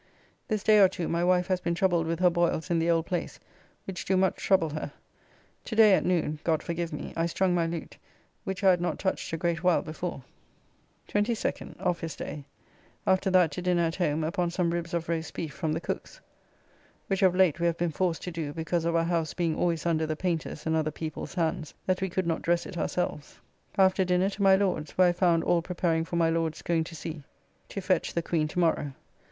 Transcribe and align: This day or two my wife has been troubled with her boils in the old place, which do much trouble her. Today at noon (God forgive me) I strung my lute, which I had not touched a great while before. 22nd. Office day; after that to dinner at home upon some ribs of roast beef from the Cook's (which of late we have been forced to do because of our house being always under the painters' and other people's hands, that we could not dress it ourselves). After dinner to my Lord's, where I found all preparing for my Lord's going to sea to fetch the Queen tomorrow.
This 0.47 0.63
day 0.63 0.79
or 0.79 0.87
two 0.87 1.07
my 1.07 1.23
wife 1.23 1.45
has 1.45 1.61
been 1.61 1.75
troubled 1.75 2.07
with 2.07 2.17
her 2.21 2.31
boils 2.31 2.71
in 2.71 2.79
the 2.79 2.89
old 2.89 3.05
place, 3.05 3.39
which 3.85 4.03
do 4.03 4.17
much 4.17 4.37
trouble 4.37 4.71
her. 4.71 4.91
Today 5.63 5.93
at 5.93 6.03
noon 6.03 6.39
(God 6.43 6.63
forgive 6.63 6.91
me) 6.91 7.13
I 7.15 7.27
strung 7.27 7.53
my 7.53 7.67
lute, 7.67 7.97
which 8.43 8.63
I 8.63 8.71
had 8.71 8.81
not 8.81 8.97
touched 8.97 9.31
a 9.31 9.37
great 9.37 9.63
while 9.63 9.83
before. 9.83 10.23
22nd. 11.09 11.79
Office 11.79 12.15
day; 12.15 12.45
after 13.05 13.29
that 13.29 13.51
to 13.51 13.61
dinner 13.61 13.83
at 13.83 13.97
home 13.97 14.23
upon 14.23 14.49
some 14.49 14.71
ribs 14.71 14.95
of 14.95 15.07
roast 15.07 15.35
beef 15.35 15.53
from 15.53 15.71
the 15.71 15.79
Cook's 15.79 16.19
(which 17.05 17.21
of 17.21 17.35
late 17.35 17.59
we 17.59 17.67
have 17.67 17.77
been 17.77 17.91
forced 17.91 18.23
to 18.23 18.31
do 18.31 18.53
because 18.53 18.85
of 18.85 18.95
our 18.95 19.03
house 19.03 19.35
being 19.35 19.55
always 19.55 19.85
under 19.85 20.07
the 20.07 20.15
painters' 20.15 20.65
and 20.65 20.75
other 20.75 20.89
people's 20.89 21.35
hands, 21.35 21.75
that 21.85 22.01
we 22.01 22.09
could 22.09 22.25
not 22.25 22.41
dress 22.41 22.65
it 22.65 22.75
ourselves). 22.75 23.37
After 23.77 24.03
dinner 24.03 24.31
to 24.31 24.41
my 24.41 24.55
Lord's, 24.55 24.97
where 24.97 25.09
I 25.09 25.11
found 25.11 25.43
all 25.43 25.61
preparing 25.61 26.05
for 26.05 26.15
my 26.15 26.31
Lord's 26.31 26.63
going 26.63 26.85
to 26.85 26.95
sea 26.95 27.21
to 27.69 27.81
fetch 27.81 28.15
the 28.15 28.23
Queen 28.23 28.47
tomorrow. 28.47 28.93